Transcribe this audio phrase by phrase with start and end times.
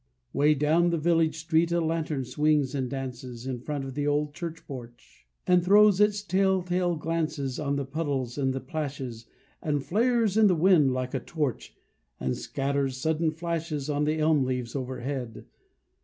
[0.33, 4.33] 'Way down the village street A lantern swings and dances In front of the old
[4.33, 9.27] church porch, And throws its telltale glances On the puddles and the plashes,
[9.61, 11.75] And flares in the wind like a torch,
[12.19, 15.45] And scatters sudden flashes On the elm leaves overhead.